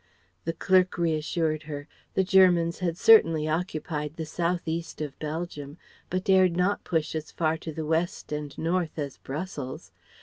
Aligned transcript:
The 0.45 0.53
clerk 0.53 0.97
reassured 0.97 1.61
her. 1.69 1.87
The 2.15 2.23
Germans 2.23 2.79
had 2.79 2.97
certainly 2.97 3.47
occupied 3.47 4.15
the 4.15 4.25
south 4.25 4.67
east 4.67 4.99
of 4.99 5.19
Belgium, 5.19 5.77
but 6.09 6.23
dared 6.23 6.57
not 6.57 6.83
push 6.83 7.13
as 7.13 7.31
far 7.31 7.55
to 7.59 7.71
the 7.71 7.85
west 7.85 8.31
and 8.31 8.57
north 8.57 8.97
as 8.97 9.17
Brussels. 9.17 9.91